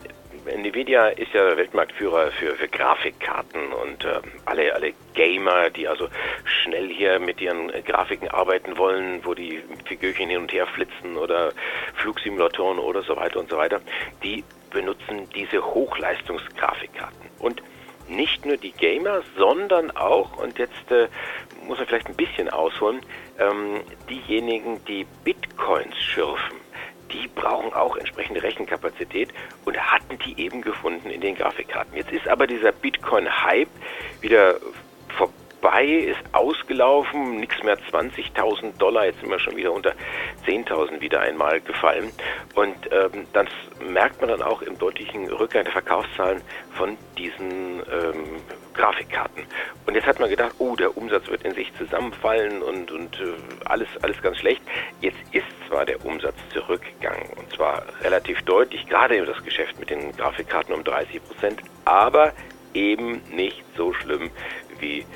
Nvidia 0.47 1.09
ist 1.09 1.33
ja 1.33 1.57
Weltmarktführer 1.57 2.31
für, 2.33 2.55
für 2.57 2.69
Grafikkarten 2.69 3.73
und 3.73 4.05
äh, 4.05 4.21
alle, 4.45 4.75
alle 4.75 4.93
Gamer, 5.15 5.71
die 5.71 5.89
also 5.89 6.09
schnell 6.45 6.89
hier 6.89 7.19
mit 7.19 7.41
ihren 7.41 7.73
Grafiken 7.85 8.29
arbeiten 8.29 8.77
wollen, 8.77 9.25
wo 9.25 9.35
die 9.35 9.63
Figürchen 9.87 10.29
hin 10.29 10.43
und 10.43 10.53
her 10.53 10.67
flitzen 10.67 11.17
oder 11.17 11.53
Flugsimulatoren 11.95 12.79
oder 12.79 13.03
so 13.03 13.17
weiter 13.17 13.41
und 13.41 13.49
so 13.49 13.57
weiter, 13.57 13.81
die 14.23 14.45
benutzen 14.71 15.29
diese 15.35 15.65
Hochleistungsgrafikkarten. 15.65 17.31
Und 17.39 17.63
nicht 18.09 18.45
nur 18.45 18.57
die 18.57 18.73
Gamer, 18.73 19.23
sondern 19.37 19.91
auch, 19.93 20.37
und 20.39 20.59
jetzt 20.59 20.91
äh, 20.91 21.09
muss 21.67 21.79
man 21.79 21.87
vielleicht 21.87 22.09
ein 22.09 22.17
bisschen 22.17 22.49
ausholen, 22.49 23.01
ähm, 23.39 23.81
diejenigen, 24.09 24.85
die 24.85 25.07
Bitcoins 25.25 25.97
schürfen, 25.97 26.57
die 27.13 27.29
brauchen 27.29 27.73
auch 27.73 27.97
entsprechende 27.97 28.43
Rechenkapazität 28.43 29.31
und 29.65 29.79
hatten 29.79 30.19
die 30.19 30.41
eben 30.43 30.63
gefunden 30.63 31.11
in 31.11 31.21
den 31.21 31.37
Grafikkarten. 31.37 31.97
Jetzt 31.97 32.13
ist 32.13 32.29
aber 32.29 32.47
dieser 32.47 32.73
Bitcoin-Hype 32.73 33.69
wieder 34.21 34.57
vorbei 35.65 35.87
ist 35.87 36.21
ausgelaufen, 36.33 37.41
nichts 37.41 37.63
mehr 37.63 37.79
20.000 37.79 38.77
Dollar, 38.77 39.07
jetzt 39.07 39.21
sind 39.21 39.31
wir 39.31 39.39
schon 39.39 39.57
wieder 39.57 39.73
unter 39.73 39.93
10.000 40.47 41.01
wieder 41.01 41.21
einmal 41.21 41.59
gefallen. 41.63 42.13
Und 42.55 42.77
ähm, 42.93 43.27
das 43.33 43.47
merkt 43.81 44.21
man 44.21 44.29
dann 44.29 44.43
auch 44.43 44.61
im 44.61 44.79
deutlichen 44.79 45.31
Rückgang 45.31 45.65
der 45.65 45.73
Verkaufszahlen 45.73 46.43
von 46.73 46.99
diesen 47.17 47.81
ähm, 47.91 48.43
Grafikkarten. 48.75 49.45
Und 49.87 49.95
jetzt 49.95 50.07
hat 50.07 50.21
man 50.21 50.29
gedacht, 50.29 50.55
oh, 50.59 50.77
der 50.77 50.95
Umsatz 50.99 51.29
wird 51.29 51.45
in 51.45 51.55
sich 51.55 51.73
zusammenfallen 51.79 52.61
und, 52.61 52.93
und 52.93 53.19
äh, 53.21 53.33
alles, 53.65 53.89
alles 54.03 54.21
ganz 54.21 54.37
schlecht. 54.37 54.61
Jetzt 55.01 55.19
ist 55.33 55.47
zwar 55.69 55.87
der 55.87 56.05
Umsatz 56.05 56.37
zurückgegangen 56.53 57.31
und 57.39 57.51
zwar 57.55 57.85
relativ 58.03 58.43
deutlich, 58.43 58.87
gerade 58.87 59.25
das 59.25 59.43
Geschäft 59.43 59.79
mit 59.81 59.89
den 59.89 60.15
Grafikkarten 60.15 60.75
um 60.75 60.85
30 60.85 61.25
Prozent, 61.25 61.63
aber 61.87 62.35
eben 62.75 63.23
nicht 63.31 63.65
so 63.77 63.95
schlimm 63.95 64.31
wie 64.79 65.07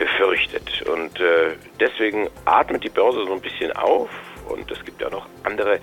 befürchtet. 0.00 0.82
Und 0.88 1.20
äh, 1.20 1.54
deswegen 1.78 2.28
atmet 2.46 2.82
die 2.82 2.88
Börse 2.88 3.26
so 3.26 3.34
ein 3.34 3.40
bisschen 3.40 3.70
auf 3.72 4.08
und 4.48 4.68
es 4.70 4.82
gibt 4.84 5.00
ja 5.00 5.10
noch 5.10 5.26
andere 5.44 5.78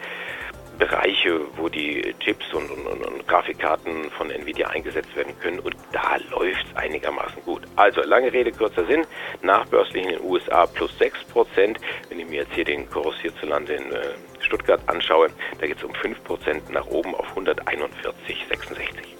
Bereiche, 0.79 1.39
wo 1.55 1.69
die 1.69 2.15
Chips 2.19 2.51
und, 2.53 2.69
und, 2.69 3.05
und, 3.05 3.27
Grafikkarten 3.27 4.09
von 4.11 4.29
Nvidia 4.29 4.67
eingesetzt 4.67 5.15
werden 5.15 5.33
können 5.39 5.59
und 5.59 5.75
da 5.91 6.17
läuft 6.31 6.65
es 6.67 6.75
einigermaßen 6.75 7.43
gut. 7.45 7.61
Also 7.75 8.01
lange 8.01 8.31
Rede, 8.33 8.51
kurzer 8.51 8.85
Sinn, 8.85 9.05
nachbörslich 9.41 10.03
in 10.03 10.09
den 10.09 10.23
USA 10.23 10.65
plus 10.65 10.91
6%. 10.99 11.77
Wenn 12.09 12.19
ich 12.19 12.27
mir 12.27 12.41
jetzt 12.41 12.53
hier 12.53 12.65
den 12.65 12.89
Kurs 12.89 13.15
hierzulande 13.21 13.73
in 13.73 13.91
äh, 13.91 14.01
Stuttgart 14.39 14.81
anschaue, 14.87 15.29
da 15.59 15.67
geht 15.67 15.77
es 15.77 15.83
um 15.83 15.91
5% 15.93 16.71
nach 16.71 16.87
oben 16.87 17.13
auf 17.15 17.25
141,66. 17.35 19.16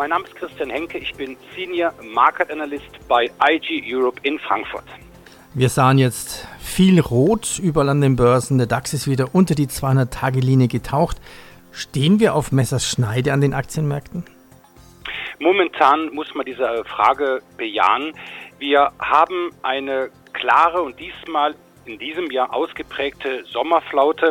Mein 0.00 0.08
Name 0.08 0.24
ist 0.24 0.34
Christian 0.34 0.70
Henke, 0.70 0.96
ich 0.96 1.12
bin 1.12 1.36
Senior 1.54 1.92
Market 2.02 2.50
Analyst 2.50 3.06
bei 3.06 3.30
IG 3.46 3.84
Europe 3.86 4.18
in 4.22 4.38
Frankfurt. 4.38 4.86
Wir 5.52 5.68
sahen 5.68 5.98
jetzt 5.98 6.48
viel 6.58 7.00
Rot 7.00 7.58
überall 7.58 7.90
an 7.90 8.00
den 8.00 8.16
Börsen. 8.16 8.56
Der 8.56 8.66
DAX 8.66 8.94
ist 8.94 9.06
wieder 9.06 9.34
unter 9.34 9.54
die 9.54 9.66
200-Tage-Linie 9.66 10.68
getaucht. 10.68 11.18
Stehen 11.70 12.18
wir 12.18 12.34
auf 12.34 12.50
Messerschneide 12.50 13.34
an 13.34 13.42
den 13.42 13.52
Aktienmärkten? 13.52 14.24
Momentan 15.38 16.14
muss 16.14 16.34
man 16.34 16.46
diese 16.46 16.82
Frage 16.86 17.42
bejahen. 17.58 18.14
Wir 18.58 18.92
haben 19.00 19.50
eine 19.60 20.08
klare 20.32 20.80
und 20.80 20.98
diesmal 20.98 21.54
in 21.84 21.98
diesem 21.98 22.30
Jahr 22.30 22.54
ausgeprägte 22.54 23.44
Sommerflaute. 23.44 24.30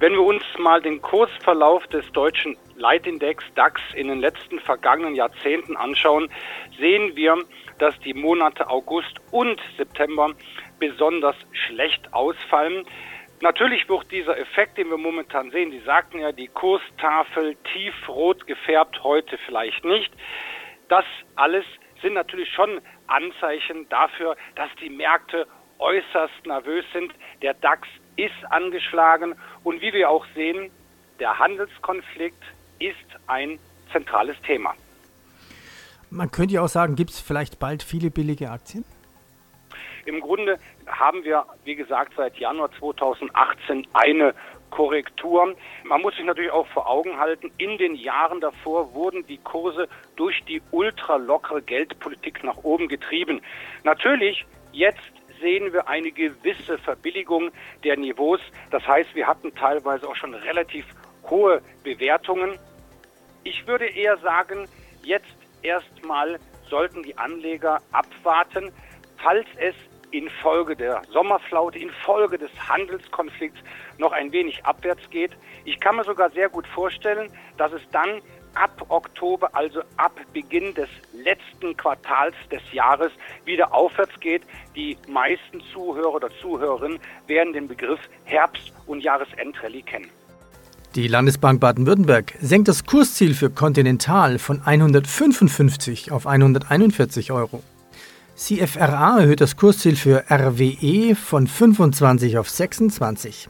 Wenn 0.00 0.14
wir 0.14 0.22
uns 0.22 0.42
mal 0.58 0.82
den 0.82 1.00
Kursverlauf 1.00 1.86
des 1.86 2.10
deutschen 2.10 2.56
Leitindex 2.76 3.44
DAX 3.54 3.80
in 3.94 4.08
den 4.08 4.20
letzten 4.20 4.58
vergangenen 4.60 5.14
Jahrzehnten 5.14 5.76
anschauen, 5.76 6.30
sehen 6.78 7.14
wir, 7.16 7.38
dass 7.78 7.98
die 8.00 8.14
Monate 8.14 8.68
August 8.68 9.20
und 9.30 9.60
September 9.76 10.32
besonders 10.78 11.36
schlecht 11.52 12.12
ausfallen. 12.12 12.84
Natürlich 13.40 13.88
wird 13.88 14.10
dieser 14.10 14.38
Effekt, 14.38 14.78
den 14.78 14.90
wir 14.90 14.96
momentan 14.96 15.50
sehen, 15.50 15.70
Sie 15.70 15.80
sagten 15.80 16.20
ja, 16.20 16.32
die 16.32 16.48
Kurstafel 16.48 17.56
tiefrot 17.72 18.46
gefärbt, 18.46 19.02
heute 19.02 19.38
vielleicht 19.46 19.84
nicht. 19.84 20.12
Das 20.88 21.04
alles 21.36 21.64
sind 22.02 22.14
natürlich 22.14 22.52
schon 22.52 22.80
Anzeichen 23.06 23.88
dafür, 23.88 24.36
dass 24.54 24.68
die 24.80 24.90
Märkte 24.90 25.46
äußerst 25.78 26.46
nervös 26.46 26.84
sind. 26.92 27.12
Der 27.42 27.54
DAX 27.54 27.88
ist 28.16 28.44
angeschlagen 28.50 29.34
und 29.64 29.80
wie 29.80 29.92
wir 29.92 30.10
auch 30.10 30.26
sehen, 30.34 30.70
der 31.18 31.38
Handelskonflikt 31.38 32.42
ist 32.78 32.96
ein 33.26 33.58
zentrales 33.92 34.36
Thema. 34.42 34.74
Man 36.10 36.30
könnte 36.30 36.54
ja 36.54 36.62
auch 36.62 36.68
sagen, 36.68 36.96
gibt 36.96 37.10
es 37.10 37.20
vielleicht 37.20 37.58
bald 37.58 37.82
viele 37.82 38.10
billige 38.10 38.50
Aktien? 38.50 38.84
Im 40.06 40.20
Grunde 40.20 40.58
haben 40.86 41.24
wir, 41.24 41.46
wie 41.64 41.74
gesagt, 41.74 42.12
seit 42.16 42.36
Januar 42.36 42.70
2018 42.78 43.86
eine 43.94 44.34
Korrektur. 44.70 45.54
Man 45.84 46.02
muss 46.02 46.16
sich 46.16 46.24
natürlich 46.24 46.50
auch 46.50 46.66
vor 46.68 46.88
Augen 46.88 47.18
halten, 47.18 47.50
in 47.58 47.78
den 47.78 47.94
Jahren 47.94 48.40
davor 48.40 48.92
wurden 48.92 49.26
die 49.26 49.38
Kurse 49.38 49.88
durch 50.16 50.42
die 50.44 50.60
ultralockere 50.72 51.62
Geldpolitik 51.62 52.44
nach 52.44 52.58
oben 52.64 52.88
getrieben. 52.88 53.40
Natürlich, 53.84 54.44
jetzt 54.72 55.00
sehen 55.40 55.72
wir 55.72 55.88
eine 55.88 56.10
gewisse 56.10 56.78
Verbilligung 56.78 57.50
der 57.84 57.96
Niveaus. 57.96 58.40
Das 58.70 58.86
heißt, 58.86 59.14
wir 59.14 59.26
hatten 59.26 59.54
teilweise 59.54 60.08
auch 60.08 60.16
schon 60.16 60.34
relativ 60.34 60.86
hohe 61.30 61.62
Bewertungen. 61.82 62.58
Ich 63.42 63.66
würde 63.66 63.86
eher 63.86 64.16
sagen, 64.18 64.68
jetzt 65.02 65.34
erstmal 65.62 66.38
sollten 66.68 67.02
die 67.02 67.16
Anleger 67.18 67.80
abwarten, 67.92 68.72
falls 69.18 69.46
es 69.58 69.74
infolge 70.10 70.76
der 70.76 71.02
Sommerflaute, 71.12 71.78
infolge 71.78 72.38
des 72.38 72.50
Handelskonflikts 72.68 73.58
noch 73.98 74.12
ein 74.12 74.30
wenig 74.32 74.64
abwärts 74.64 75.10
geht. 75.10 75.32
Ich 75.64 75.80
kann 75.80 75.96
mir 75.96 76.04
sogar 76.04 76.30
sehr 76.30 76.48
gut 76.48 76.66
vorstellen, 76.68 77.32
dass 77.56 77.72
es 77.72 77.82
dann 77.90 78.22
ab 78.54 78.86
Oktober, 78.88 79.50
also 79.52 79.80
ab 79.96 80.12
Beginn 80.32 80.72
des 80.74 80.88
letzten 81.12 81.76
Quartals 81.76 82.36
des 82.50 82.62
Jahres, 82.72 83.12
wieder 83.44 83.74
aufwärts 83.74 84.18
geht. 84.20 84.42
Die 84.76 84.96
meisten 85.08 85.60
Zuhörer 85.72 86.14
oder 86.14 86.30
Zuhörerinnen 86.40 87.00
werden 87.26 87.52
den 87.52 87.66
Begriff 87.66 88.00
Herbst- 88.24 88.72
und 88.86 89.00
Jahresendrallye 89.00 89.82
kennen. 89.82 90.10
Die 90.94 91.08
Landesbank 91.08 91.58
Baden-Württemberg 91.58 92.34
senkt 92.40 92.68
das 92.68 92.84
Kursziel 92.84 93.34
für 93.34 93.50
Continental 93.50 94.38
von 94.38 94.62
155 94.62 96.12
auf 96.12 96.28
141 96.28 97.32
Euro. 97.32 97.64
CFRA 98.36 99.18
erhöht 99.18 99.40
das 99.40 99.56
Kursziel 99.56 99.96
für 99.96 100.22
RWE 100.30 101.16
von 101.16 101.48
25 101.48 102.38
auf 102.38 102.48
26. 102.48 103.48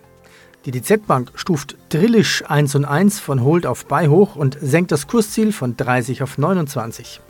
Die 0.64 0.70
DZ 0.70 1.06
Bank 1.06 1.32
stuft 1.34 1.76
Drillisch 1.90 2.42
1 2.48 2.76
und 2.76 2.86
1 2.86 3.20
von 3.20 3.42
Hold 3.42 3.66
auf 3.66 3.84
Buy 3.84 4.06
hoch 4.06 4.36
und 4.36 4.56
senkt 4.62 4.90
das 4.90 5.06
Kursziel 5.06 5.52
von 5.52 5.76
30 5.76 6.22
auf 6.22 6.38
29. 6.38 7.20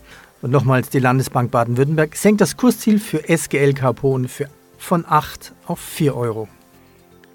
Und 0.42 0.52
nochmals 0.52 0.90
die 0.90 1.00
Landesbank 1.00 1.50
Baden-Württemberg 1.50 2.14
senkt 2.14 2.40
das 2.40 2.56
Kursziel 2.56 3.00
für 3.00 3.28
SGL 3.28 3.74
Carbon 3.74 4.28
für 4.28 4.48
von 4.78 5.04
8 5.08 5.52
auf 5.66 5.80
4 5.80 6.14
Euro. 6.14 6.48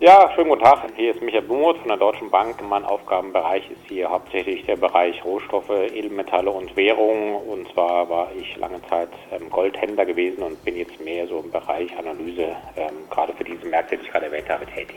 Ja, 0.02 0.32
schönen 0.34 0.48
guten 0.48 0.64
Tag. 0.64 0.80
Hier 0.96 1.14
ist 1.14 1.22
Michael 1.22 1.42
Bummuth 1.42 1.78
von 1.80 1.90
der 1.90 1.98
Deutschen 1.98 2.30
Bank. 2.32 2.56
Mein 2.70 2.86
Aufgabenbereich 2.86 3.70
ist 3.70 3.82
hier 3.90 4.10
hauptsächlich 4.10 4.66
der 4.66 4.78
Bereich 4.78 5.22
Rohstoffe, 5.26 5.70
Edelmetalle 5.70 6.50
und 6.50 6.74
Währungen. 6.78 7.36
Und 7.36 7.68
zwar 7.74 8.10
war 8.10 8.30
ich 8.34 8.56
lange 8.56 8.82
Zeit 8.88 9.10
ähm, 9.30 9.50
Goldhändler 9.50 10.06
gewesen 10.06 10.42
und 10.42 10.64
bin 10.64 10.78
jetzt 10.78 11.04
mehr 11.04 11.28
so 11.28 11.40
im 11.40 11.52
Bereich 11.52 11.92
Analyse, 11.98 12.56
ähm, 12.78 12.94
gerade 13.10 13.34
für 13.34 13.44
diese 13.44 13.66
Märkte, 13.66 13.98
die 13.98 14.04
ich 14.06 14.10
gerade 14.10 14.28
erwähnt 14.28 14.48
habe, 14.48 14.66
tätig. 14.68 14.96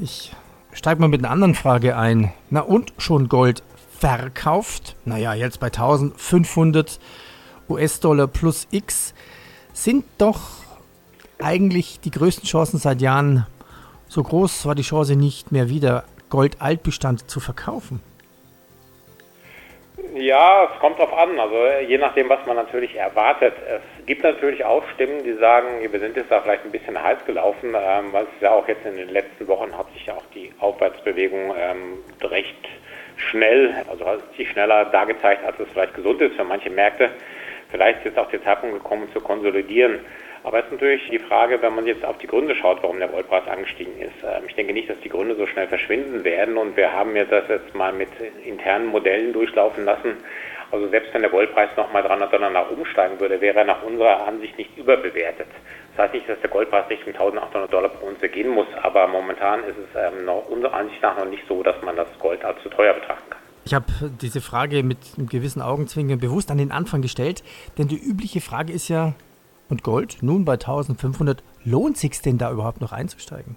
Ich 0.00 0.32
steige 0.72 1.00
mal 1.00 1.06
mit 1.06 1.20
einer 1.20 1.30
anderen 1.30 1.54
Frage 1.54 1.96
ein. 1.96 2.32
Na 2.50 2.62
und 2.62 2.92
schon 2.98 3.28
Gold 3.28 3.62
verkauft? 3.96 4.96
Naja, 5.04 5.34
jetzt 5.34 5.60
bei 5.60 5.68
1500 5.68 6.98
US-Dollar 7.68 8.26
plus 8.26 8.66
X 8.72 9.14
sind 9.72 10.04
doch 10.18 10.40
eigentlich 11.42 12.00
die 12.00 12.10
größten 12.10 12.44
Chancen 12.44 12.78
seit 12.78 13.00
Jahren. 13.00 13.46
So 14.08 14.22
groß 14.22 14.66
war 14.66 14.74
die 14.74 14.82
Chance 14.82 15.16
nicht 15.16 15.52
mehr 15.52 15.68
wieder 15.68 16.04
Gold-Altbestand 16.30 17.30
zu 17.30 17.40
verkaufen. 17.40 18.00
Ja, 20.14 20.68
es 20.72 20.80
kommt 20.80 20.98
drauf 20.98 21.16
an. 21.16 21.38
Also 21.38 21.56
je 21.86 21.98
nachdem, 21.98 22.28
was 22.28 22.44
man 22.46 22.56
natürlich 22.56 22.96
erwartet. 22.96 23.54
Es 23.68 24.06
gibt 24.06 24.24
natürlich 24.24 24.64
auch 24.64 24.82
Stimmen, 24.94 25.22
die 25.24 25.34
sagen, 25.34 25.68
wir 25.90 26.00
sind 26.00 26.16
jetzt 26.16 26.30
da 26.30 26.40
vielleicht 26.40 26.64
ein 26.64 26.72
bisschen 26.72 27.00
heiß 27.00 27.18
gelaufen, 27.26 27.74
ähm, 27.76 28.12
weil 28.12 28.24
es 28.24 28.40
ja 28.40 28.50
auch 28.50 28.66
jetzt 28.66 28.84
in 28.84 28.96
den 28.96 29.10
letzten 29.10 29.46
Wochen 29.46 29.76
hat 29.76 29.92
sich 29.92 30.06
ja 30.06 30.14
auch 30.14 30.24
die 30.34 30.52
Aufwärtsbewegung 30.58 31.54
ähm, 31.56 31.98
recht 32.22 32.68
schnell, 33.16 33.74
also 33.88 34.06
hat 34.06 34.20
sich 34.36 34.50
schneller 34.50 34.86
dargezeigt, 34.86 35.44
als 35.44 35.58
es 35.60 35.68
vielleicht 35.72 35.94
gesund 35.94 36.20
ist 36.22 36.34
für 36.36 36.44
manche 36.44 36.70
Märkte. 36.70 37.10
Vielleicht 37.70 38.04
ist 38.04 38.18
auch 38.18 38.28
der 38.30 38.42
Zeitpunkt 38.42 38.82
gekommen 38.82 39.08
zu 39.12 39.20
konsolidieren. 39.20 40.00
Aber 40.42 40.58
es 40.58 40.64
ist 40.66 40.72
natürlich 40.72 41.08
die 41.10 41.18
Frage, 41.18 41.60
wenn 41.60 41.74
man 41.74 41.86
jetzt 41.86 42.04
auf 42.04 42.18
die 42.18 42.26
Gründe 42.26 42.54
schaut, 42.54 42.82
warum 42.82 42.98
der 42.98 43.08
Goldpreis 43.08 43.46
angestiegen 43.46 43.98
ist. 44.00 44.22
Ähm, 44.24 44.44
ich 44.46 44.54
denke 44.54 44.72
nicht, 44.72 44.88
dass 44.88 44.98
die 45.00 45.08
Gründe 45.08 45.36
so 45.36 45.46
schnell 45.46 45.66
verschwinden 45.66 46.24
werden 46.24 46.56
und 46.56 46.76
wir 46.76 46.92
haben 46.92 47.14
ja 47.14 47.24
das 47.24 47.44
jetzt 47.48 47.74
mal 47.74 47.92
mit 47.92 48.08
internen 48.44 48.86
Modellen 48.86 49.32
durchlaufen 49.32 49.84
lassen. 49.84 50.16
Also 50.72 50.88
selbst 50.88 51.12
wenn 51.12 51.22
der 51.22 51.30
Goldpreis 51.30 51.70
nochmal 51.76 52.02
300 52.02 52.32
Dollar 52.32 52.50
nach 52.50 52.70
oben 52.70 52.84
würde, 53.18 53.40
wäre 53.40 53.58
er 53.58 53.64
nach 53.64 53.82
unserer 53.82 54.26
Ansicht 54.26 54.56
nicht 54.56 54.76
überbewertet. 54.78 55.48
Das 55.96 56.04
heißt 56.04 56.14
nicht, 56.14 56.28
dass 56.28 56.40
der 56.40 56.50
Goldpreis 56.50 56.88
Richtung 56.88 57.12
1800 57.12 57.72
Dollar 57.72 57.88
pro 57.88 58.06
Unze 58.06 58.28
gehen 58.28 58.50
muss, 58.50 58.68
aber 58.80 59.08
momentan 59.08 59.64
ist 59.64 59.76
es 59.76 60.00
ähm, 60.00 60.24
noch 60.24 60.48
unserer 60.48 60.74
Ansicht 60.74 61.02
nach 61.02 61.18
noch 61.18 61.26
nicht 61.26 61.42
so, 61.48 61.62
dass 61.62 61.80
man 61.82 61.96
das 61.96 62.06
Gold 62.20 62.44
als 62.44 62.62
zu 62.62 62.68
teuer 62.68 62.94
betrachten 62.94 63.30
kann. 63.30 63.40
Ich 63.64 63.74
habe 63.74 63.84
diese 64.20 64.40
Frage 64.40 64.82
mit 64.82 64.98
einem 65.18 65.28
gewissen 65.28 65.60
Augenzwinkern 65.60 66.18
bewusst 66.18 66.50
an 66.50 66.58
den 66.58 66.70
Anfang 66.70 67.02
gestellt, 67.02 67.42
denn 67.76 67.88
die 67.88 67.98
übliche 67.98 68.40
Frage 68.40 68.72
ist 68.72 68.88
ja, 68.88 69.14
und 69.70 69.82
Gold 69.82 70.18
nun 70.22 70.44
bei 70.44 70.54
1500. 70.54 71.42
Lohnt 71.64 71.96
sich 71.96 72.20
denn 72.22 72.38
da 72.38 72.50
überhaupt 72.50 72.80
noch 72.80 72.92
einzusteigen? 72.92 73.56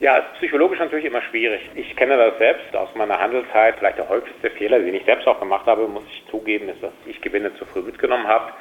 Ja, 0.00 0.18
ist 0.18 0.34
psychologisch 0.34 0.80
natürlich 0.80 1.06
immer 1.06 1.22
schwierig. 1.22 1.60
Ich 1.74 1.96
kenne 1.96 2.16
das 2.16 2.36
selbst 2.38 2.76
aus 2.76 2.88
meiner 2.94 3.18
Handelszeit. 3.18 3.76
Vielleicht 3.78 3.98
der 3.98 4.08
häufigste 4.08 4.50
Fehler, 4.50 4.78
den 4.78 4.94
ich 4.94 5.04
selbst 5.04 5.26
auch 5.26 5.40
gemacht 5.40 5.66
habe, 5.66 5.88
muss 5.88 6.04
ich 6.08 6.24
zugeben, 6.30 6.68
ist, 6.68 6.82
dass 6.82 6.92
ich 7.06 7.20
Gewinne 7.20 7.54
zu 7.56 7.64
früh 7.64 7.80
mitgenommen 7.80 8.26
habe 8.26 8.52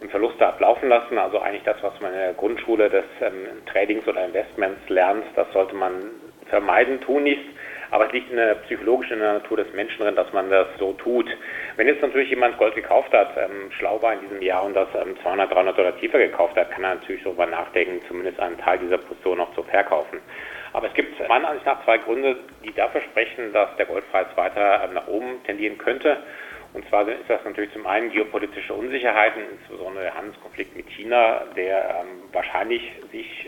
und 0.00 0.10
Verluste 0.10 0.46
ablaufen 0.46 0.88
lassen. 0.88 1.16
Also 1.18 1.40
eigentlich 1.40 1.62
das, 1.62 1.82
was 1.82 1.98
man 2.00 2.12
in 2.12 2.18
der 2.18 2.32
Grundschule 2.34 2.90
des 2.90 3.04
ähm, 3.20 3.64
Tradings 3.66 4.06
oder 4.06 4.24
Investments 4.24 4.80
lernt, 4.88 5.24
das 5.36 5.50
sollte 5.52 5.74
man 5.74 5.92
vermeiden, 6.50 7.00
tun 7.00 7.22
nicht. 7.22 7.44
Aber 7.92 8.06
es 8.06 8.12
liegt 8.12 8.30
in 8.30 8.36
der 8.36 8.54
psychologischen 8.54 9.18
in 9.18 9.20
der 9.20 9.34
Natur 9.34 9.58
des 9.58 9.70
Menschen 9.74 10.02
drin, 10.02 10.16
dass 10.16 10.32
man 10.32 10.48
das 10.48 10.66
so 10.78 10.94
tut. 10.94 11.26
Wenn 11.76 11.86
jetzt 11.86 12.00
natürlich 12.00 12.30
jemand 12.30 12.56
Gold 12.56 12.74
gekauft 12.74 13.12
hat, 13.12 13.36
ähm, 13.36 13.70
schlau 13.70 14.00
war 14.00 14.14
in 14.14 14.20
diesem 14.22 14.40
Jahr 14.40 14.64
und 14.64 14.72
das 14.72 14.88
ähm, 14.94 15.14
200, 15.22 15.52
300 15.52 15.78
oder 15.78 15.94
tiefer 15.98 16.18
gekauft 16.18 16.56
hat, 16.56 16.70
kann 16.70 16.84
er 16.84 16.94
natürlich 16.94 17.22
darüber 17.22 17.44
nachdenken, 17.44 18.00
zumindest 18.08 18.40
einen 18.40 18.56
Teil 18.56 18.78
dieser 18.78 18.96
Position 18.96 19.36
noch 19.36 19.54
zu 19.54 19.62
verkaufen. 19.62 20.20
Aber 20.72 20.86
es 20.86 20.94
gibt 20.94 21.28
meiner 21.28 21.48
Ansicht 21.48 21.66
nach 21.66 21.84
zwei 21.84 21.98
Gründe, 21.98 22.38
die 22.64 22.72
dafür 22.72 23.02
sprechen, 23.02 23.52
dass 23.52 23.76
der 23.76 23.84
Goldpreis 23.84 24.28
weiter 24.36 24.84
ähm, 24.84 24.94
nach 24.94 25.06
oben 25.06 25.42
tendieren 25.44 25.76
könnte. 25.76 26.16
Und 26.72 26.88
zwar 26.88 27.06
ist 27.06 27.28
das 27.28 27.44
natürlich 27.44 27.72
zum 27.74 27.86
einen 27.86 28.10
geopolitische 28.10 28.72
Unsicherheiten, 28.72 29.42
insbesondere 29.52 30.04
der 30.04 30.14
Handelskonflikt 30.14 30.74
mit 30.74 30.88
China, 30.88 31.42
der 31.54 32.00
ähm, 32.00 32.22
wahrscheinlich 32.32 32.90
sich 33.10 33.41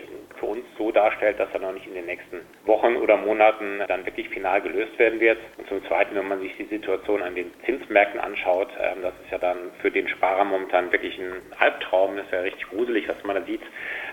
für 0.44 0.50
uns 0.50 0.64
so 0.76 0.90
darstellt, 0.90 1.38
dass 1.40 1.48
er 1.52 1.60
noch 1.60 1.72
nicht 1.72 1.86
in 1.86 1.94
den 1.94 2.06
nächsten 2.06 2.40
Wochen 2.66 2.96
oder 2.96 3.16
Monaten 3.16 3.80
dann 3.88 4.04
wirklich 4.04 4.28
final 4.28 4.60
gelöst 4.60 4.98
werden 4.98 5.20
wird. 5.20 5.38
Und 5.56 5.68
zum 5.68 5.84
Zweiten, 5.86 6.14
wenn 6.14 6.28
man 6.28 6.40
sich 6.40 6.52
die 6.58 6.66
Situation 6.66 7.22
an 7.22 7.34
den 7.34 7.50
Zinsmärkten 7.64 8.20
anschaut, 8.20 8.68
ähm, 8.78 9.02
das 9.02 9.14
ist 9.24 9.30
ja 9.30 9.38
dann 9.38 9.56
für 9.80 9.90
den 9.90 10.08
Sparer 10.08 10.44
momentan 10.44 10.92
wirklich 10.92 11.18
ein 11.18 11.32
Albtraum, 11.58 12.16
das 12.16 12.26
ist 12.26 12.32
ja 12.32 12.40
richtig 12.40 12.68
gruselig, 12.68 13.08
was 13.08 13.16
man 13.24 13.36
da 13.36 13.42
sieht. 13.42 13.62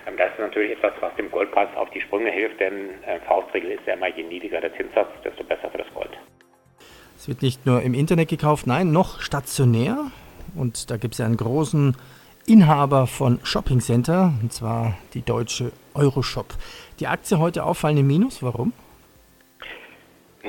Ähm, 0.08 0.16
das 0.18 0.32
ist 0.32 0.40
natürlich 0.40 0.72
etwas, 0.72 0.94
was 1.02 1.14
dem 1.16 1.30
Goldpreis 1.30 1.70
auf 1.76 1.90
die 1.90 2.02
Sprünge 2.02 2.32
hilft, 2.32 2.60
denn 2.60 2.92
äh, 3.06 3.20
Faustregel 3.28 3.72
ist 3.72 3.86
ja 3.86 3.94
immer, 3.94 4.08
je 4.08 4.24
niedriger 4.24 4.62
der 4.62 4.76
Zinssatz, 4.76 5.10
desto 5.24 5.44
besser 5.44 5.70
für 5.70 5.80
das 5.80 5.94
Gold. 5.94 6.12
Es 7.18 7.28
wird 7.28 7.42
nicht 7.42 7.66
nur 7.66 7.82
im 7.82 7.94
Internet 7.94 8.30
gekauft, 8.30 8.68
nein, 8.68 8.92
noch 8.92 9.22
stationär. 9.22 10.12
Und 10.56 10.90
da 10.90 10.98
gibt 10.98 11.14
es 11.14 11.20
ja 11.20 11.26
einen 11.26 11.38
großen 11.38 11.96
Inhaber 12.51 13.08
von 13.08 13.39
Shopping 13.46 13.79
Center, 13.79 14.34
und 14.41 14.51
zwar 14.51 14.98
die 15.13 15.22
deutsche 15.22 15.72
Euroshop. 15.96 16.48
Die 17.00 17.08
Aktie 17.08 17.39
heute 17.39 17.63
auffallende 17.63 18.03
Minus, 18.03 18.43
warum? 18.43 18.74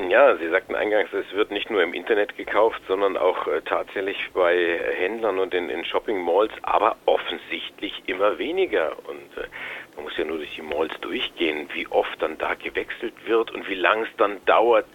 Ja, 0.09 0.35
Sie 0.35 0.49
sagten 0.49 0.75
eingangs, 0.75 1.13
es 1.13 1.33
wird 1.33 1.51
nicht 1.51 1.69
nur 1.69 1.81
im 1.81 1.93
Internet 1.93 2.35
gekauft, 2.35 2.81
sondern 2.89 3.15
auch 3.15 3.47
äh, 3.47 3.61
tatsächlich 3.61 4.17
bei 4.33 4.81
Händlern 4.97 5.39
und 5.39 5.53
in, 5.53 5.69
in 5.69 5.85
Shopping 5.85 6.21
Malls, 6.21 6.51
aber 6.63 6.97
offensichtlich 7.05 7.93
immer 8.07 8.37
weniger. 8.37 8.97
Und 9.07 9.41
äh, 9.41 9.47
man 9.95 10.03
muss 10.03 10.17
ja 10.17 10.25
nur 10.25 10.39
durch 10.39 10.55
die 10.55 10.61
Malls 10.61 10.93
durchgehen, 10.99 11.69
wie 11.73 11.87
oft 11.87 12.21
dann 12.21 12.37
da 12.37 12.55
gewechselt 12.55 13.13
wird 13.27 13.51
und 13.51 13.69
wie 13.69 13.75
lang 13.75 14.03
es 14.03 14.09
dann 14.17 14.43
dauert, 14.45 14.89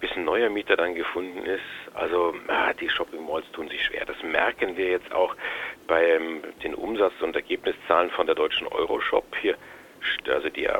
bis 0.00 0.10
ein 0.16 0.24
neuer 0.24 0.50
Mieter 0.50 0.76
dann 0.76 0.96
gefunden 0.96 1.44
ist. 1.44 1.62
Also 1.98 2.32
ah, 2.46 2.72
die 2.74 2.88
Shopping 2.88 3.26
Malls 3.26 3.50
tun 3.52 3.68
sich 3.68 3.84
schwer. 3.84 4.04
Das 4.06 4.22
merken 4.22 4.76
wir 4.76 4.88
jetzt 4.88 5.12
auch 5.12 5.34
bei 5.88 6.04
ähm, 6.10 6.42
den 6.62 6.74
Umsatz- 6.74 7.20
und 7.20 7.34
Ergebniszahlen 7.34 8.10
von 8.10 8.26
der 8.26 8.36
deutschen 8.36 8.68
Euroshop 8.68 9.24
hier. 9.40 9.56
Also 10.28 10.48
die, 10.48 10.66
äh, 10.66 10.78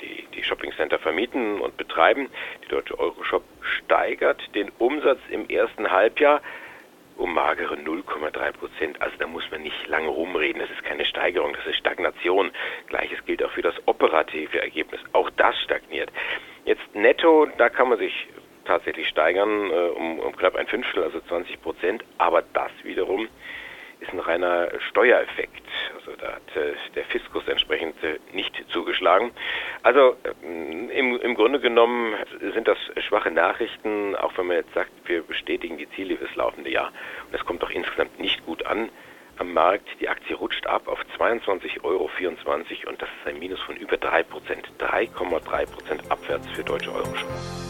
die, 0.00 0.28
die 0.32 0.44
Shopping 0.44 0.72
Center 0.76 1.00
vermieten 1.00 1.60
und 1.60 1.76
betreiben. 1.76 2.28
Die 2.64 2.68
deutsche 2.68 2.98
Euroshop 3.00 3.42
steigert 3.60 4.42
den 4.54 4.70
Umsatz 4.78 5.18
im 5.30 5.48
ersten 5.48 5.90
Halbjahr 5.90 6.40
um 7.16 7.34
magere 7.34 7.74
0,3 7.74 8.52
Prozent. 8.52 9.02
Also 9.02 9.16
da 9.18 9.26
muss 9.26 9.50
man 9.50 9.62
nicht 9.62 9.88
lange 9.88 10.08
rumreden. 10.08 10.60
Das 10.60 10.70
ist 10.70 10.84
keine 10.84 11.04
Steigerung, 11.04 11.52
das 11.52 11.66
ist 11.66 11.76
Stagnation. 11.78 12.52
Gleiches 12.86 13.18
gilt 13.26 13.42
auch 13.42 13.50
für 13.50 13.62
das 13.62 13.74
operative 13.86 14.60
Ergebnis. 14.60 15.00
Auch 15.12 15.30
das 15.30 15.60
stagniert. 15.60 16.10
Jetzt 16.64 16.94
netto, 16.94 17.46
da 17.58 17.68
kann 17.68 17.88
man 17.88 17.98
sich 17.98 18.28
tatsächlich 18.64 19.08
steigern 19.08 19.70
äh, 19.70 19.74
um, 19.74 20.18
um 20.18 20.36
knapp 20.36 20.56
ein 20.56 20.66
Fünftel, 20.66 21.02
also 21.02 21.20
20 21.20 21.60
Prozent. 21.62 22.04
Aber 22.18 22.42
das 22.52 22.70
wiederum 22.82 23.28
ist 24.00 24.12
ein 24.12 24.18
reiner 24.18 24.68
Steuereffekt. 24.88 25.62
Also 25.94 26.12
da 26.18 26.34
hat 26.34 26.56
äh, 26.56 26.74
der 26.94 27.04
Fiskus 27.04 27.46
entsprechend 27.46 28.02
äh, 28.02 28.18
nicht 28.32 28.64
zugeschlagen. 28.70 29.30
Also 29.82 30.16
äh, 30.22 30.30
im, 30.42 31.20
im 31.20 31.34
Grunde 31.34 31.60
genommen 31.60 32.14
sind 32.54 32.66
das 32.66 32.78
schwache 33.04 33.30
Nachrichten, 33.30 34.16
auch 34.16 34.36
wenn 34.36 34.46
man 34.46 34.56
jetzt 34.56 34.72
sagt, 34.74 34.90
wir 35.04 35.22
bestätigen 35.22 35.76
die 35.76 35.88
Ziele 35.90 36.16
fürs 36.16 36.34
laufende 36.34 36.70
Jahr. 36.70 36.92
Und 37.26 37.34
das 37.34 37.44
kommt 37.44 37.62
doch 37.62 37.70
insgesamt 37.70 38.18
nicht 38.18 38.44
gut 38.46 38.64
an 38.66 38.88
am 39.38 39.52
Markt. 39.52 39.88
Die 40.00 40.08
Aktie 40.08 40.36
rutscht 40.36 40.66
ab 40.66 40.86
auf 40.86 41.00
22,24 41.18 41.82
Euro 41.84 42.10
und 42.86 43.02
das 43.02 43.08
ist 43.08 43.26
ein 43.26 43.38
Minus 43.38 43.60
von 43.60 43.76
über 43.76 43.96
3 43.96 44.22
Prozent. 44.24 44.70
3,3 44.78 45.66
Prozent 45.66 46.10
abwärts 46.10 46.48
für 46.50 46.62
deutsche 46.62 46.92
Euro-Shows. 46.92 47.69